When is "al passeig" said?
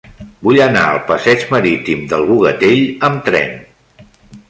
0.93-1.45